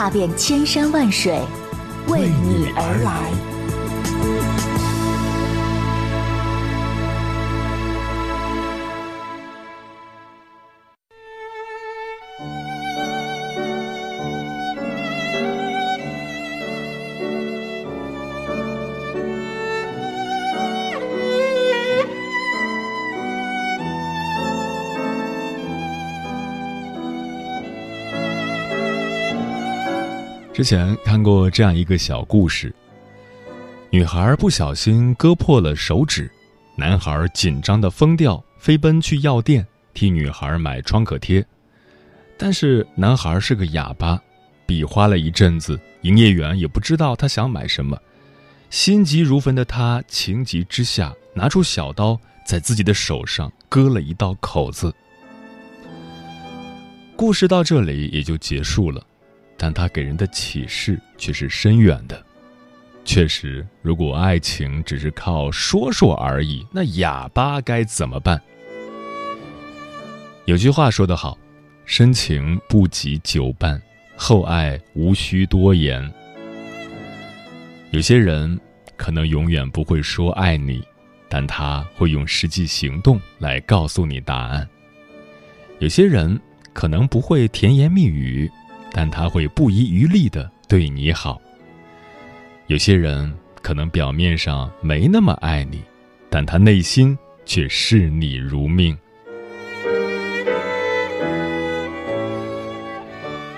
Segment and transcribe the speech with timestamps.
[0.00, 1.38] 踏遍千山万水，
[2.08, 3.49] 为你而来。
[30.52, 32.74] 之前看过这样一个小故事：
[33.88, 36.30] 女孩不小心割破了手指，
[36.76, 41.44] 男孩紧张的疯掉，飞奔去药店替女孩买创可贴。
[42.36, 44.20] 但是男孩是个哑巴，
[44.66, 47.96] 比划了一阵子，营业员也不知道他想买什么。
[48.70, 54.92] 心急如焚的他情急之下，拿出小刀在自己的手上割了一道口子。
[57.14, 59.06] 故事到这里也就结束了。
[59.62, 62.24] 但他给人的启示却是深远的。
[63.04, 68.40] 确实，如果爱情只是靠说说而已，那哑巴该怎么办？
[70.46, 71.36] 有句话说得好
[71.84, 73.80] ：“深情不及久伴，
[74.16, 76.10] 厚爱无需多言。”
[77.92, 78.58] 有些人
[78.96, 80.82] 可能永远不会说爱你，
[81.28, 84.66] 但他会用实际行动来告诉你答案。
[85.80, 86.40] 有些人
[86.72, 88.50] 可能不会甜言蜜语。
[88.92, 91.40] 但他会不遗余力的对你好。
[92.66, 95.80] 有些人可能表面上没那么爱你，
[96.28, 98.96] 但他内心却视你如命。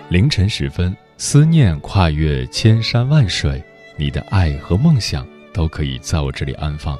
[0.08, 3.62] 凌晨时分，思念跨越千山万水，
[3.96, 6.98] 你的爱和梦想都可以在我这里安放。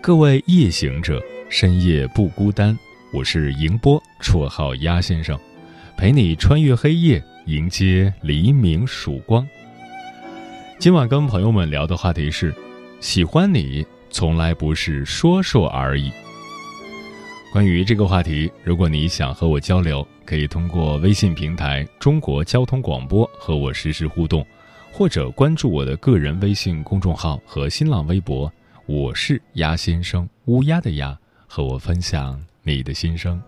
[0.00, 2.76] 各位夜行者，深夜不孤单。
[3.12, 5.38] 我是迎波，绰号鸭先生，
[5.96, 7.22] 陪你穿越黑夜。
[7.46, 9.46] 迎接黎明曙光。
[10.78, 12.54] 今晚跟朋友们聊的话题是：
[13.00, 16.10] 喜欢你从来不是说说而已。
[17.52, 24.44] 关于这个话题，如果你想和我交流，可以通过微信平台“中国交通广播”和我实时互动，
[24.90, 28.50] 或者关注我的个人微信公众号和新浪微博，
[28.86, 31.16] 我是鸭先生，乌鸦的鸭，
[31.46, 33.38] 和我分享你的心声。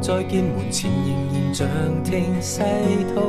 [0.00, 1.66] 再见，门前仍然像
[2.04, 2.62] 听细
[3.14, 3.20] 土。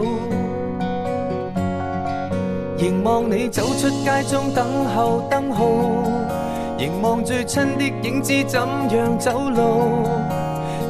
[2.78, 5.66] 凝望你走出街中等候灯号，
[6.78, 10.08] 凝望最亲的影子怎样走路。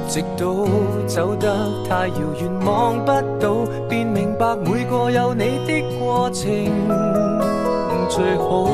[0.10, 0.68] 直到
[1.06, 1.48] 走得
[1.88, 6.48] 太遥远，望不到，便明白每个有你的过程
[8.10, 8.68] 最好。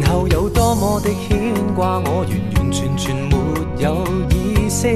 [0.00, 3.36] 然后有多么的牵挂，我完完全全没
[3.78, 4.04] 有
[4.68, 4.86] 意识。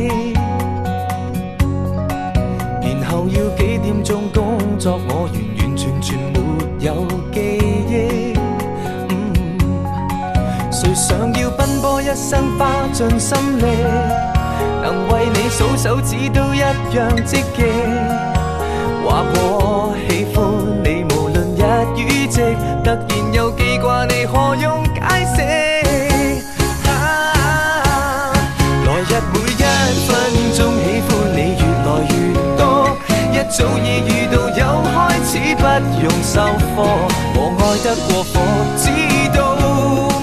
[2.83, 6.39] 然后要几点钟工作，我完完全全没
[6.81, 8.35] 有记忆。
[10.71, 13.65] 谁想要奔波一生，花尽心力？
[14.83, 17.63] 能为你数手指都一样积极，
[19.07, 20.45] 话我喜欢
[20.85, 21.63] 你，无论日
[21.97, 22.43] 与夕，
[22.85, 24.82] 突然又记挂你，何用
[33.53, 35.63] 早已遇到有开始，不
[36.01, 36.41] 用授
[36.75, 36.81] 课，
[37.35, 38.33] 我爱得过火，
[38.79, 38.89] 知
[39.37, 39.39] 道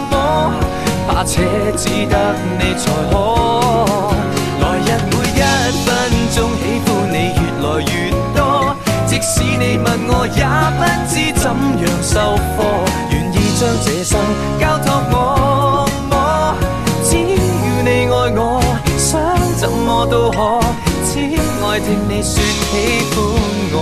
[0.09, 0.13] 么？
[1.07, 1.31] 怕且
[1.77, 2.15] 只得
[2.57, 3.13] 你才可。
[22.19, 22.75] 你说喜
[23.15, 23.17] 欢
[23.71, 23.75] 我。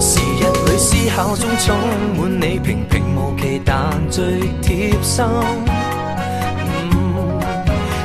[0.00, 1.74] 时日里思考中充
[2.16, 5.24] 满你平平无奇但最贴心。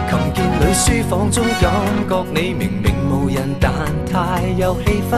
[0.10, 1.72] 琴键里书房中感
[2.10, 3.72] 觉你明明无人但
[4.12, 5.14] 太有气氛。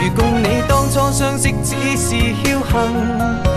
[0.00, 3.51] 如共你当初相识只是侥幸。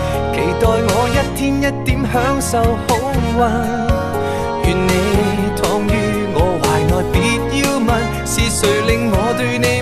[0.60, 2.52] 待我一天一点享受
[2.86, 3.38] 好运。
[4.64, 4.90] 愿你
[5.56, 5.90] 躺于
[6.34, 7.16] 我怀内，别
[7.60, 7.88] 要问
[8.26, 9.75] 是谁令我对你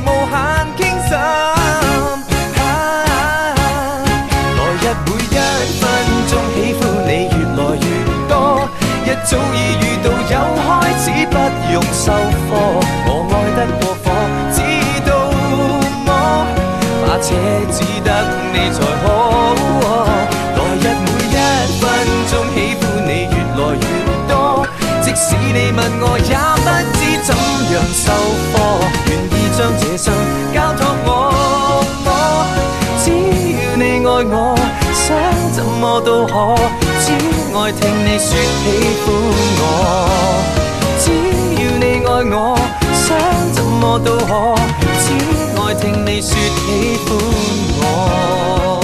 [25.54, 26.68] 你问我，也不
[26.98, 27.30] 知怎
[27.70, 28.10] 样收
[28.50, 28.54] 科。
[29.06, 30.12] 愿意将这生
[30.52, 31.08] 交托我，
[33.04, 33.06] 只
[33.62, 34.58] 要你爱我，
[34.92, 35.06] 想
[35.52, 36.58] 怎么都可。
[36.98, 37.06] 只
[37.54, 38.66] 爱听你说喜
[39.04, 39.06] 欢
[39.60, 39.62] 我，
[40.98, 41.06] 只
[41.62, 42.58] 要你爱我，
[42.92, 43.06] 想
[43.52, 44.58] 怎么都可。
[44.98, 45.06] 只
[45.56, 47.14] 爱听你说喜欢
[47.78, 48.83] 我。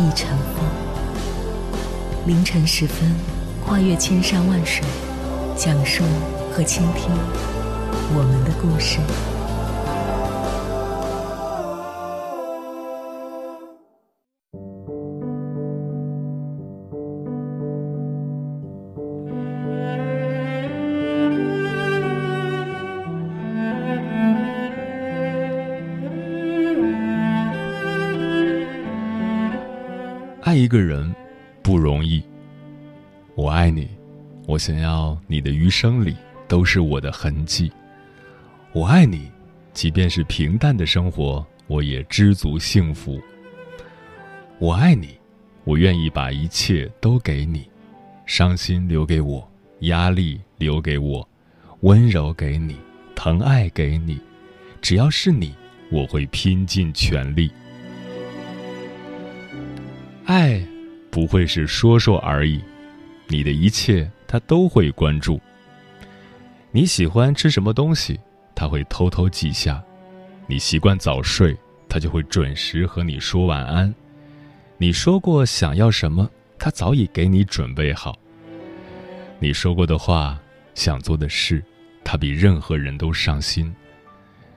[0.00, 0.64] 一场风，
[2.24, 3.12] 凌晨时分，
[3.66, 4.84] 跨越千山万水，
[5.56, 6.04] 讲述
[6.52, 7.10] 和倾听
[8.14, 9.00] 我们的故事。
[30.68, 31.10] 一个人
[31.62, 32.22] 不容易。
[33.34, 33.88] 我爱你，
[34.46, 36.14] 我想要你的余生里
[36.46, 37.72] 都是我的痕迹。
[38.74, 39.30] 我爱你，
[39.72, 43.18] 即便是平淡的生活，我也知足幸福。
[44.58, 45.18] 我爱你，
[45.64, 47.66] 我愿意把一切都给你，
[48.26, 49.50] 伤心留给我，
[49.80, 51.26] 压力留给我，
[51.80, 52.76] 温柔给你，
[53.14, 54.20] 疼爱给你，
[54.82, 55.54] 只要是你，
[55.90, 57.50] 我会拼尽全力。
[60.28, 60.62] 爱
[61.10, 62.62] 不会是说说而已，
[63.28, 65.40] 你的一切他都会关注。
[66.70, 68.20] 你喜欢吃什么东西，
[68.54, 69.82] 他会偷偷记下；
[70.46, 71.56] 你习惯早睡，
[71.88, 73.92] 他就会准时和你说晚安。
[74.76, 78.14] 你说过想要什么，他早已给你准备好。
[79.38, 80.38] 你说过的话，
[80.74, 81.64] 想做的事，
[82.04, 83.74] 他比任何人都上心。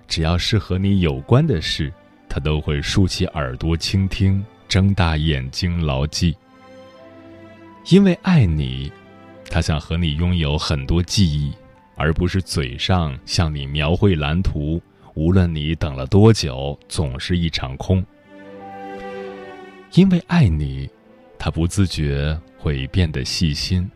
[0.05, 1.93] 只要是和你有关的事，
[2.27, 4.45] 他都会竖起耳朵倾听。
[4.71, 6.33] 睁大眼睛牢记，
[7.89, 8.89] 因为爱你，
[9.49, 11.51] 他想和你拥有很多记忆，
[11.97, 14.81] 而不是嘴上向你描绘蓝图。
[15.13, 18.01] 无论你等了多久，总是一场空。
[19.91, 20.89] 因为爱你，
[21.37, 23.91] 他不自觉会变得细心，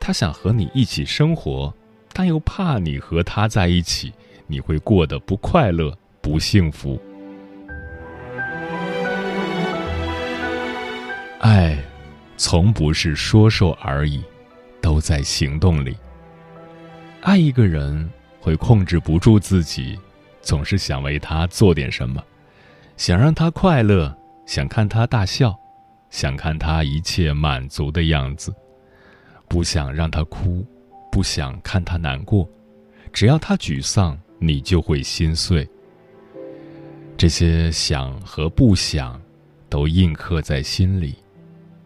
[0.00, 1.72] 他想和你一起生活，
[2.12, 4.12] 但又怕你和他在一起，
[4.48, 7.00] 你会过得不快乐、不幸福。
[11.50, 11.82] 爱，
[12.36, 14.22] 从不是说说而已，
[14.82, 15.96] 都在行动里。
[17.22, 18.06] 爱一个人
[18.38, 19.98] 会控制不住自己，
[20.42, 22.22] 总是想为他做点什么，
[22.98, 24.14] 想让他快乐，
[24.44, 25.58] 想看他大笑，
[26.10, 28.54] 想看他一切满足的样子，
[29.48, 30.62] 不想让他哭，
[31.10, 32.46] 不想看他难过，
[33.10, 35.66] 只要他沮丧，你就会心碎。
[37.16, 39.18] 这些想和不想，
[39.70, 41.16] 都印刻在心里。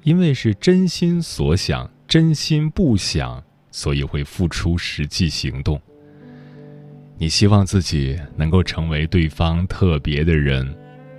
[0.03, 5.81] 因为是真心所想，真心不想，所以会付出实际行动。
[7.19, 10.75] 你希望自己能够成为对方特别的人，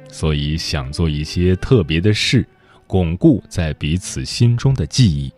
[0.09, 2.45] 所以想做一些特别的事，
[2.85, 5.31] 巩固在彼此心中的记忆。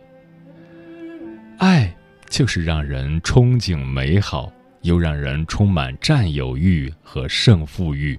[1.58, 1.94] 爱
[2.28, 8.18] 就是让人憧憬美好，又让人充满占有欲和胜负欲。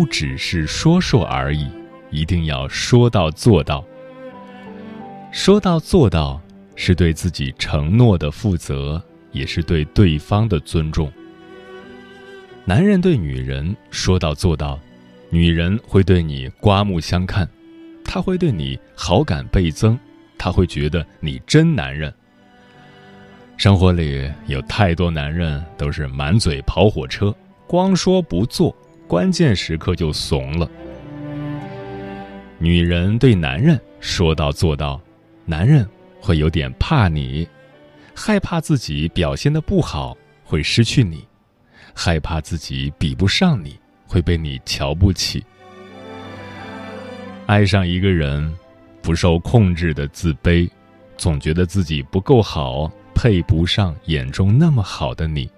[0.00, 1.68] 不只是说说而已，
[2.10, 3.84] 一定要说到做到。
[5.30, 6.40] 说到做到，
[6.74, 11.12] 是对自己承诺的负责，也是对对方的尊重。
[12.64, 14.80] 男人对女人说到做到，
[15.28, 17.46] 女人会对你刮目相看，
[18.02, 19.98] 他会对你好感倍增，
[20.38, 22.10] 他会觉得你真男人。
[23.58, 28.74] 生活里有太多男人都是满嘴跑火车，光说不做，
[29.10, 30.70] 关键时刻就怂了。
[32.60, 35.00] 女人对男人说到做到，
[35.44, 35.84] 男人
[36.20, 37.44] 会有点怕你，
[38.14, 41.26] 害怕自己表现的不好会失去你。
[41.92, 43.76] 害怕自己比不上你，
[44.06, 45.44] 会被你瞧不起。
[47.46, 48.54] 爱上一个人，
[49.02, 50.70] 不受控制的自卑，
[51.16, 55.50] 总觉得自己不够好，配不上眼中那么好的你。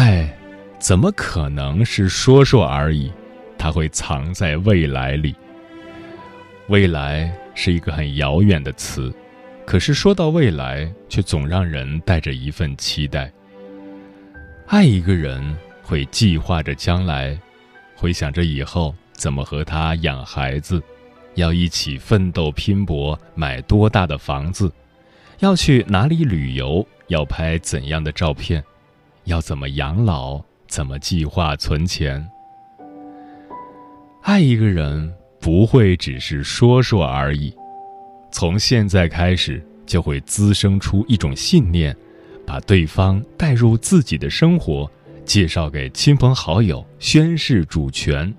[0.00, 0.32] 爱，
[0.78, 3.10] 怎么可能是说说而已？
[3.58, 5.34] 它会藏在未来里。
[6.68, 9.12] 未来是一个很遥远的词。
[9.66, 13.28] 可是说到未来，却总让人带着一份期待。
[14.68, 15.42] 爱一个人
[15.82, 17.36] 会计划着将来，
[17.96, 20.80] 会想着以后怎么和他养孩子，
[21.34, 24.72] 要一起奋斗拼搏，买多大的房子，
[25.40, 28.62] 要去哪里旅游，要拍怎样的照片，
[29.28, 32.26] 要怎么养老，怎么计划存钱。
[34.22, 37.54] 爱一个人不会只是说说而已。
[38.32, 41.94] 从现在开始，就会滋生出一种信念，
[42.46, 44.90] 把对方带入自己的生活，
[45.26, 48.32] 介绍给亲朋好友，宣誓主权。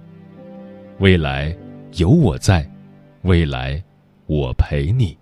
[0.98, 1.55] 未来
[1.98, 2.67] 有我在，
[3.22, 3.81] 未来
[4.25, 5.15] 我陪你。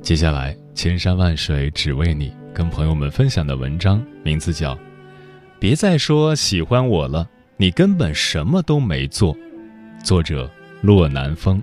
[0.00, 4.74] 接下来，千山万水只为你，跟朋友们分享的文章名字叫
[5.58, 9.34] 《别再说喜欢我了，你根本什么都没做》，
[10.04, 10.50] 作者。
[10.80, 11.60] 洛南风。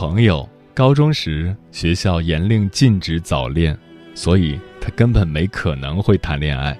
[0.00, 3.76] 朋友，高中时学校严令禁止早恋，
[4.14, 6.78] 所以他根本没可能会谈恋爱。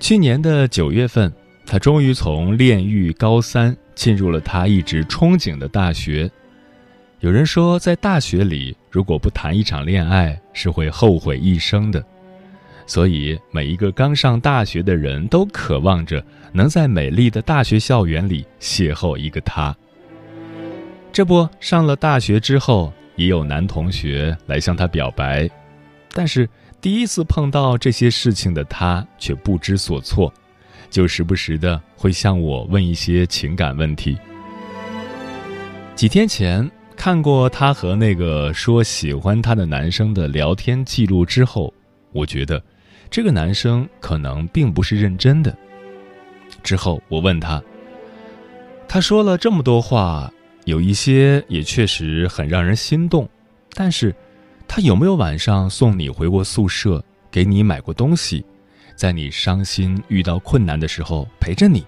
[0.00, 1.32] 去年的九月份，
[1.64, 6.28] 他终于从炼狱高三进入了他一直憧憬的大学。
[7.20, 12.04] 有人说，在大学里，如果不谈一场恋爱，是会后悔一生的。
[12.88, 16.20] 所以，每一个刚上大学的人都渴望着
[16.52, 19.72] 能在美丽的大学校园里邂逅一个他。
[21.14, 25.48] 这不，上了大学之后，也有男同学来向他表白，
[26.12, 26.46] 但是。
[26.80, 30.30] 第一次碰到这些事情的他却不知所措，
[30.90, 34.18] 就时不时的会向我问一些情感问题。
[35.94, 41.72] 几天前看过他和那个说喜欢他的男生的聊天记录之后，
[42.12, 42.62] 我觉得
[43.08, 45.56] 这个男生可能并不是认真的。
[46.62, 47.62] 之后我问他，
[48.86, 50.30] 他说了这么多话，
[50.64, 53.28] 有一些也确实很让人心动，
[53.74, 54.14] 但是。
[54.66, 58.44] 他有没有晚上送你回过宿舍，给你买过东西，
[58.96, 61.84] 在你伤心遇到困难的时候陪着你？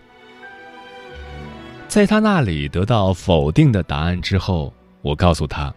[1.88, 5.74] 在他那里得到否定的答案之后，我告诉他，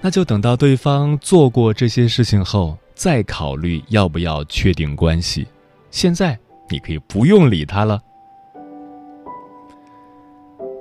[0.00, 5.46] 那就等到对方做过这些事情后再考虑要不要确定关系。
[5.90, 6.36] 现在
[6.70, 8.00] 你可以不用理他了。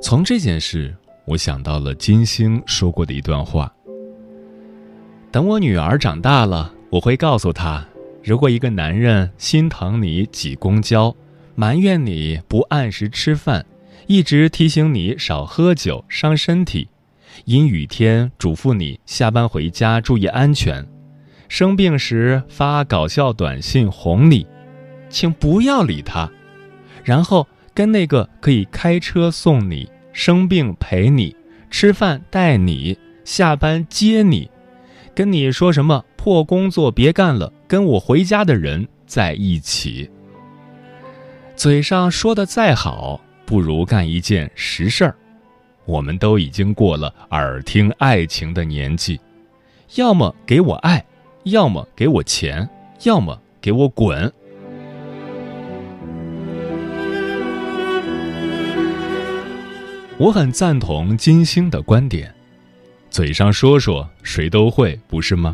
[0.04, 0.94] 从这件事，
[1.24, 3.74] 我想到了金星说过的一段话。
[5.32, 7.86] 等我女儿长大了，我会告诉她：
[8.22, 11.16] 如果一个男人心疼你挤公交，
[11.56, 13.66] 埋怨你不按时吃饭，
[14.06, 16.90] 一直提醒你少喝酒伤身体，
[17.46, 20.86] 阴雨天嘱咐你下班回家注意安全，
[21.48, 24.46] 生病时发搞笑短信哄你，
[25.10, 26.30] 请不要理他，
[27.06, 31.36] 然后跟那个可以开车送你、生病陪你、
[31.72, 34.50] 吃饭带你、下班接你。
[35.16, 40.10] 跟你说什么破工作别干了，跟我回家的人在一起。
[41.56, 45.16] 嘴上说的再好，不如干一件实事儿。
[45.86, 49.20] 我们都已经过了耳听爱情的年纪，
[49.96, 51.04] 要么给我爱，
[51.44, 52.68] 要么给我钱，
[53.04, 54.32] 要么给我滚。
[60.24, 62.34] 我很赞同金星的观点，
[63.10, 65.54] 嘴上说说谁都会，不是吗？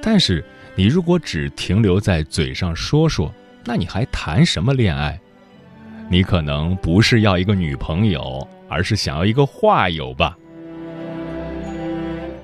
[0.00, 0.44] 但是
[0.76, 3.34] 你如果只停留在嘴上说说，
[3.64, 5.18] 那你还谈什么恋爱？
[6.08, 10.38] 你可能不是要一个女朋友，而是想要一个话友吧。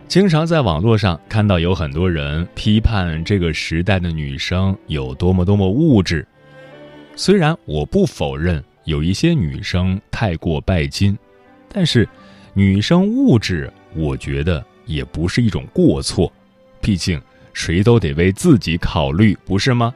[0.09, 6.27] 经常在网络上看到有很多人批判这个时代的女生有多么多么物质，
[7.15, 11.17] 虽然我不否认有一些女生太过拜金。
[11.73, 12.07] 但是，
[12.53, 16.31] 女生物质，我觉得也不是一种过错，
[16.81, 17.21] 毕竟
[17.55, 19.95] 谁都得为自己考虑，不是吗？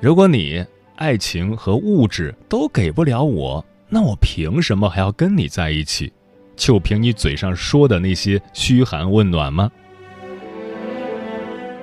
[0.00, 0.64] 如果你
[0.94, 6.12] 爱情和物质都给不了我，那我凭什么还要跟你在一起？
[6.54, 9.70] 就凭你嘴上说的那些嘘寒问暖吗？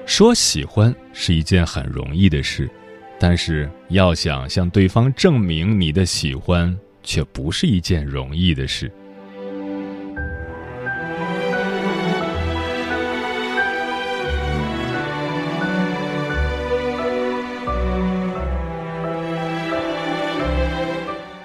[0.05, 2.69] 说喜欢是一件很容易的事，
[3.19, 6.75] 但是要想向对方证明你的喜欢。
[7.03, 8.91] 却不是一件容易的事。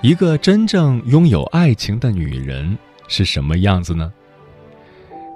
[0.01, 4.11] 一个真正拥有爱情的女人是什么样子呢？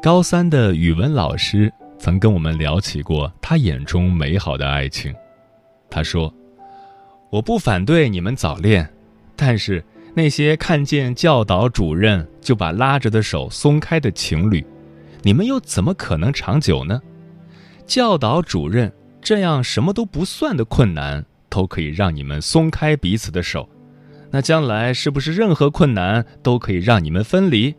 [0.01, 5.13] 高三的语文老师曾跟我们聊起过他眼中美好的爱情。
[5.91, 6.33] 他说
[7.29, 8.89] ：“我不反对你们早恋，
[9.37, 9.85] 但是……”
[10.15, 14.63] 那些看见教导主任就把拉着的手松开的情侣，
[15.23, 17.01] 你们又怎么可能长久呢？
[17.87, 18.93] 教导主任
[19.23, 23.67] 这样什么都不算的困难都可以让你们松开彼此的手，
[24.31, 27.75] 那将来是不是任何困难都可以让你们分离？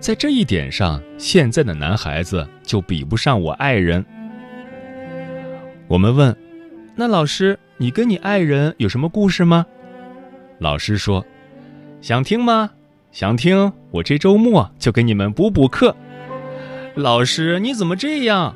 [0.00, 4.04] 在这一点上，现在的男孩子就比不上我爱人。
[5.86, 6.36] 我们问
[6.96, 9.64] ：“那老师，你跟你爱人有什么故事吗？”
[10.58, 11.24] 老师说。
[12.04, 12.70] 想听吗？
[13.12, 15.96] 想听，我这周末就给你们补补课。
[16.96, 18.54] 老师，你怎么这样？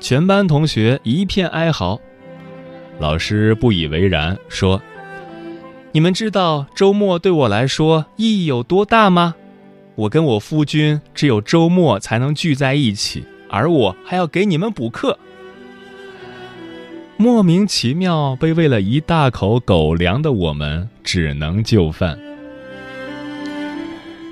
[0.00, 2.00] 全班同学一片哀嚎。
[2.98, 4.80] 老师不以为然，说
[5.92, 9.34] ：“你们知道周末对我来说意义有多大吗？
[9.94, 15.18] 我跟我夫君只有周末才能聚在一起，而我还要给你们补课。
[17.18, 22.18] 莫名其妙被喂了一大口狗粮的我们，只能就范。”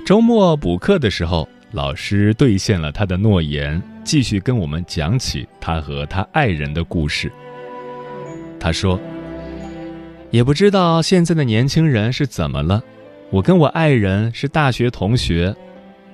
[0.07, 7.29] 周末补课的时候，老师兑现了他的诺言，继续跟我们讲起他和他爱人的故事。
[8.57, 8.97] 他说
[10.31, 12.81] ：“也不知道现在的年轻人是怎么了，
[13.31, 15.53] 我跟我爱人是大学同学，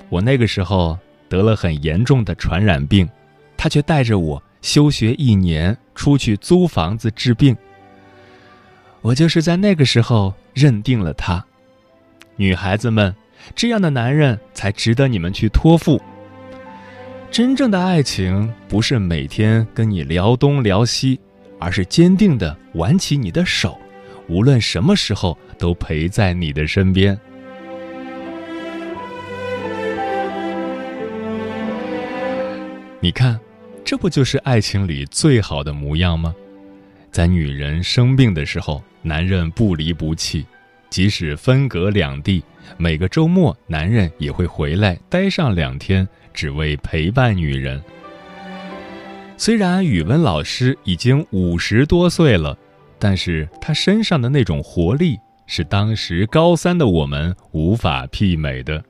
[0.10, 0.98] 我那个时候
[1.30, 3.08] 得了很严重的传染病，
[3.56, 7.56] 他却带着我休学一年，出去租房子治病。
[9.02, 11.46] 我就是在那个时候认定了他，
[12.38, 13.16] 女孩子们。”
[13.56, 16.02] 这样的男人才值得你们去托付。
[17.32, 21.20] 真正的爱情不是每天跟你聊东聊西，
[21.60, 23.80] 而是坚定的挽起你的手，
[24.28, 27.20] 无论什么时候都陪在你的身边。
[33.00, 33.40] 你看，
[33.84, 36.34] 这不就是爱情里最好的模样吗？
[37.12, 40.46] 在女人生病的时候，男人不离不弃。
[40.94, 42.44] 即使分隔两地，
[42.78, 47.84] 每个周末男人也会回来待上两天，只为陪伴女人。
[49.36, 52.56] 虽然语文老师已经五十多岁了，
[53.00, 58.84] 但是他身上的那种活力是当时高三的我们无法媲美的。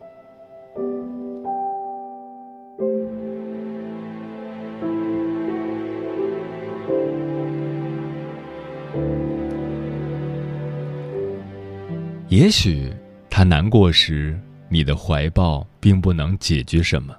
[12.34, 12.92] 也许
[13.30, 14.36] 他难过时，
[14.68, 17.16] 你的怀抱并不能解决什么，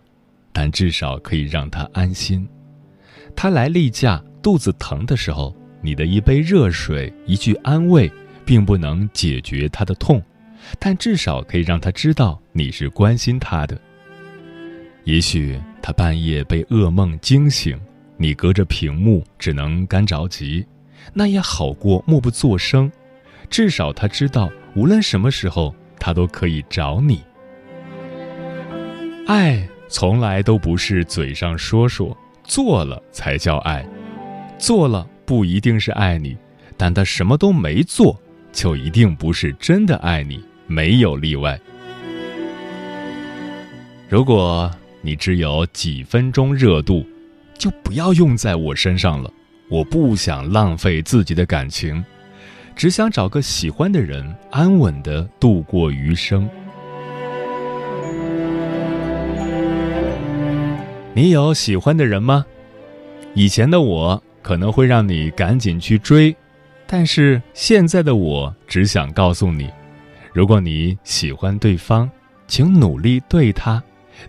[0.52, 2.44] 但至少可以让他安心。
[3.36, 8.10] 他来例假肚子疼的时候，你的一杯热水、一句安慰，
[8.44, 10.20] 并不能解决他的痛，
[10.80, 13.80] 但至少可以让他知道你是关心他的。
[15.04, 17.80] 也许他半夜被噩梦惊醒，
[18.16, 20.66] 你隔着屏幕只能干着急，
[21.12, 22.90] 那也好过默不作声。
[23.54, 24.50] 至少他知道。
[24.74, 27.22] 无论什么时候，他都可以找你。
[29.28, 33.86] 爱从来都不是嘴上说说，做了才叫爱。
[34.58, 36.36] 做了不一定是爱你，
[36.76, 38.20] 但他什么都没做，
[38.52, 41.56] 就一定不是真的爱你，没有例外。
[44.08, 44.68] 如果
[45.00, 47.06] 你只有几分钟热度，
[47.56, 49.32] 就不要用在我身上了。
[49.68, 52.04] 我不想浪费自己的感情，
[52.76, 56.48] 只想找个喜欢的人，安稳的度过余生。
[61.14, 62.44] 你有喜欢的人吗？
[63.34, 66.34] 以前的我可能会让你赶紧去追，
[66.86, 69.70] 但是现在的我只想告诉你：
[70.32, 72.10] 如果你喜欢对方，
[72.48, 73.82] 请努力对他。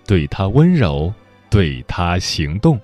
[0.06, 1.14] 对他温柔，
[1.50, 2.80] 对他行动。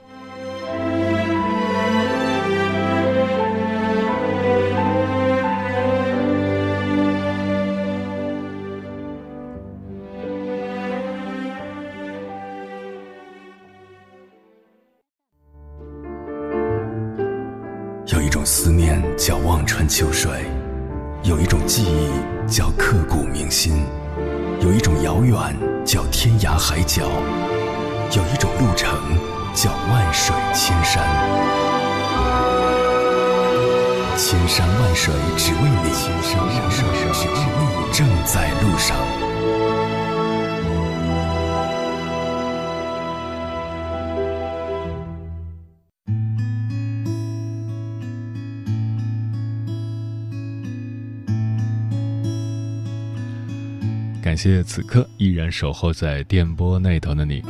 [54.32, 57.44] 感谢此刻依然守候在电波那头的你，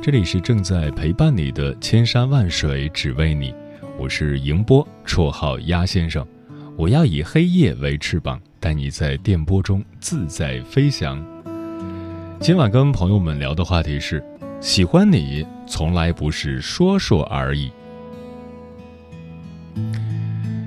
[0.00, 3.54] 这里是正在陪伴你的千山万水只为你，
[3.98, 6.26] 我是迎波，绰号鸭先生，
[6.74, 11.22] 我要以黑夜为翅膀，带你在电波中自在飞翔。
[12.40, 14.24] 今晚跟朋友们聊的话题是：
[14.58, 17.70] 喜欢你从来不是说说而已。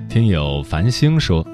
[0.08, 1.44] 听友繁星说，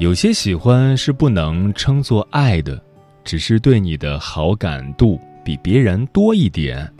[0.00, 2.83] 有些喜欢是不能称作爱的。
[3.24, 6.92] 只是对你的好感度比别人多一点，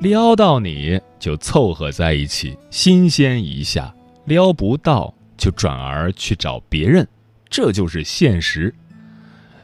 [0.00, 3.92] 撩到你就凑合在一起，新鲜一下；
[4.26, 7.08] 撩不到就转而去找别人，
[7.48, 8.74] 这就是现实。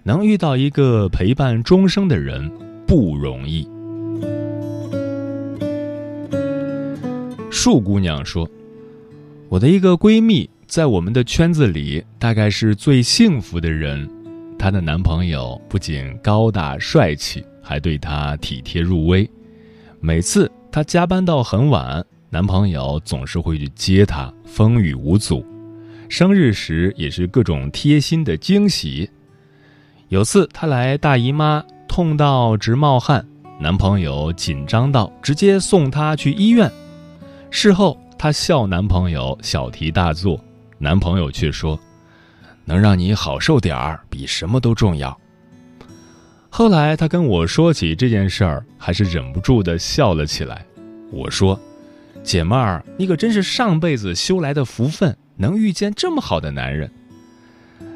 [0.02, 2.50] 能遇到一个陪伴终生的人
[2.86, 3.68] 不容易。
[7.50, 8.48] 树姑娘说
[9.50, 14.08] ：“我的一个闺蜜在我们的圈子里，大概是最幸福的人。”
[14.60, 19.28] 她的男朋友不仅高大帅气，还对她体贴入微。
[20.00, 25.42] 每次她加班到很晚，男朋友总是会去接她，风雨无阻。
[26.10, 29.08] 生日时也是各种贴心的惊喜。
[30.10, 33.26] 有次她来大姨妈，痛到直冒汗，
[33.58, 36.70] 男朋友紧张到直接送她去医院。
[37.50, 40.38] 事后她笑男朋友小题大做，
[40.76, 41.80] 男朋友却说。
[42.64, 45.18] 能让你好受点儿，比什么都重要。
[46.48, 50.64] 后来他跟我说起这件事儿，还是忍不住的笑了起来。
[51.12, 51.58] 我说
[52.22, 56.90] ：“姐妹儿，你可真是上辈子修来的福分，能遇见这么好的男人。”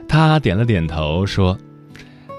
[0.09, 1.59] 他点了点头，说：“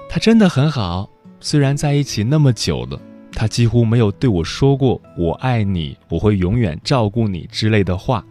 [0.10, 1.10] 他真的很好。
[1.42, 3.00] 虽然在一起那么久了，
[3.34, 8.26] 他几乎没有对我说过‘我爱你，我会永远照顾你’之类的话，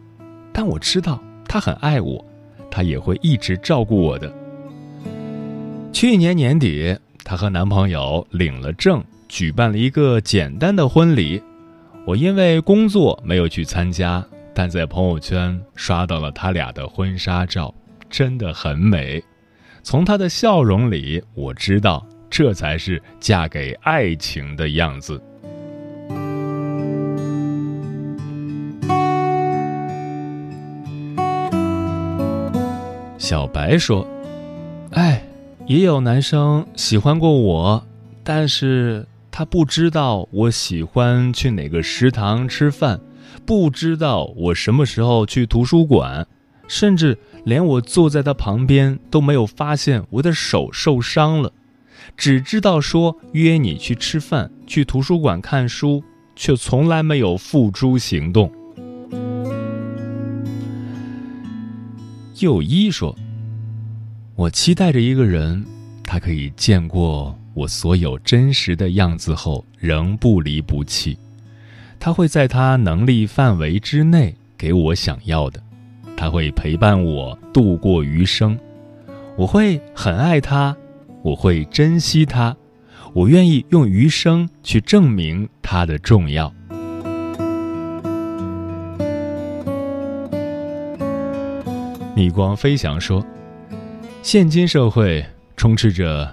[0.53, 2.25] 但我知道他很爱我。”
[2.75, 4.35] 她也会一直照顾我的。
[5.93, 11.41] 去年年底，她和男朋友领了证，举办了一个简单的婚礼。
[12.05, 17.73] 我因为工作没有去参加，但在朋友圈刷到了他俩的婚纱照，
[18.11, 19.23] 真的很美。
[19.85, 25.23] 从她的笑容里，我知道这才是嫁给爱情的样子。
[33.25, 34.07] 小白说
[34.93, 35.27] ：“哎，
[35.67, 37.83] 也有男生喜欢过我，
[38.23, 43.01] 但是他不知道我喜欢去哪个食堂吃饭，
[43.47, 46.27] 不知道我什么时候去图书馆，
[46.69, 51.51] 甚至连我坐在他旁边都没有发现我的手受伤了，
[52.19, 56.05] 只知道说约你去吃饭、去图书馆看书，
[56.37, 58.53] 却从来没有付诸行动。”
[62.41, 63.17] 又一说
[64.35, 65.65] ：“我期待着一个人，
[66.03, 71.17] 他可以见过我所有真实的样子后，仍不离不弃。
[72.01, 75.63] 他会在他能力范围之内给我想要的，
[76.17, 78.59] 他会陪伴我度过余生。
[79.37, 80.77] 我会很爱他，
[81.23, 82.57] 我会珍惜他，
[83.13, 86.53] 我愿意用余生去证明他的重要。”
[92.17, 93.25] 逆光飞翔说
[94.23, 95.25] ：“现今社会
[95.57, 96.33] 充斥着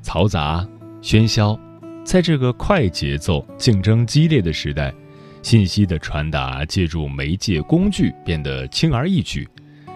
[0.00, 0.64] 嘈杂、
[1.02, 1.58] 喧嚣，
[2.04, 4.94] 在这个快节奏、竞争激烈的时代，
[5.42, 9.48] 信息的传达借助媒介工具变得轻而易举，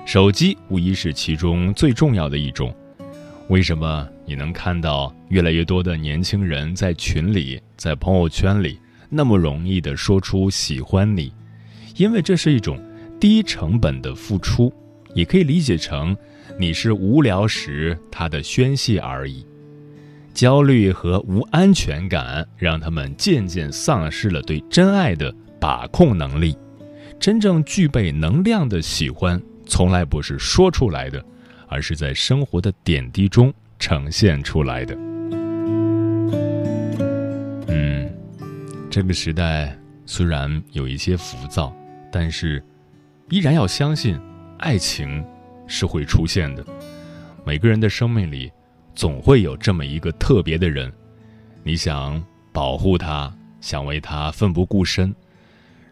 [0.04, 2.74] 手机无疑是其中最重要的一种。
[3.46, 11.32] 为什么你能看到越来越多的年轻人在群里、在朋友圈里那么容易的说出喜欢你？
[11.94, 12.82] 因为这是一种
[13.20, 14.72] 低成本的付出，
[15.14, 16.16] 也可以理解成。
[16.58, 19.46] 你是无聊时他的宣泄而已，
[20.34, 26.56] 焦虑和无安全感让他们渐渐丧失了对真爱的把控能力。
[27.18, 31.22] 真正具备能量的喜欢，从来不是说出来的，
[31.66, 34.94] 而是在生活的点滴中呈现出来的。
[37.68, 38.10] 嗯，
[38.90, 41.74] 这个时代虽然有一些浮躁，
[42.10, 42.62] 但是
[43.28, 44.18] 依然要相信
[44.60, 45.24] 爱情。
[45.72, 46.66] 是会出现的。
[47.44, 48.50] 每个人的生命里，
[48.92, 50.92] 总会有这么一个特别的人，
[51.62, 52.20] 你想
[52.52, 55.14] 保护他，想为他奋不顾身。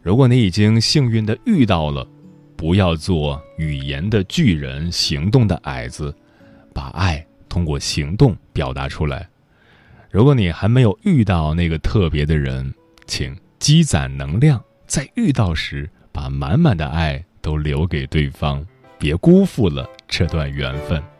[0.02, 2.04] 如果你已经幸运的遇到了，
[2.57, 6.12] 不要做语言的巨人，行动的矮子，
[6.74, 9.28] 把爱通过行动表达出来。
[10.11, 12.74] 如果你还没有遇到那个特别的人，
[13.07, 18.62] 请积攒能量，在遇到时，把满满的爱都留给对方。
[18.98, 21.17] 别辜负了这段缘分。